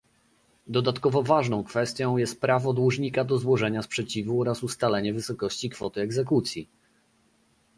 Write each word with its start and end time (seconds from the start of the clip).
Dodatkowo 0.67 1.23
ważną 1.23 1.63
kwestią 1.63 2.17
jest 2.17 2.41
prawo 2.41 2.73
dłużnika 2.73 3.23
do 3.23 3.37
złożenia 3.37 3.81
sprzeciwu 3.81 4.41
oraz 4.41 4.63
ustalenie 4.63 5.13
wysokości 5.13 5.69
kwoty 5.69 6.01
egzekucji 6.01 6.69